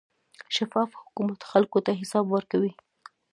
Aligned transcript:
شفاف 0.55 0.89
حکومت 1.01 1.39
خلکو 1.51 1.79
ته 1.85 1.91
حساب 2.01 2.25
ورکوي. 2.31 2.73